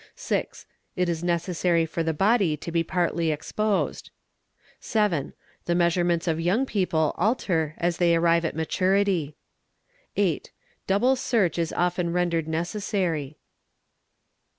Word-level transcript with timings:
|_ 0.01 0.01
6. 0.15 0.65
It 0.95 1.09
is 1.09 1.23
necessary 1.23 1.85
for 1.85 2.01
the 2.01 2.11
body 2.11 2.57
to 2.57 2.71
be 2.71 2.83
partly 2.83 3.29
exposed. 3.29 4.09
7. 4.79 5.33
The 5.65 5.75
measurements 5.75 6.27
of 6.27 6.39
young 6.41 6.65
people 6.65 7.13
alter 7.19 7.75
as 7.77 7.97
they 7.97 8.15
arrive 8.15 8.43
at 8.43 8.55
maturity._. 8.55 9.35
8. 10.19 10.51
Double 10.87 11.15
search 11.15 11.59
is 11.59 11.71
often 11.71 12.11
rendered 12.13 12.47
necessary. 12.47 13.37